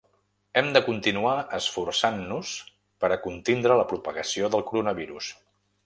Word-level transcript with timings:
Hem 0.61 0.69
de 0.77 0.81
continuar 0.87 1.33
esforçant-nos 1.57 2.55
per 3.05 3.13
a 3.17 3.21
contindre 3.27 3.79
la 3.83 3.87
propagació 3.95 4.53
del 4.57 4.69
coronavirus. 4.73 5.31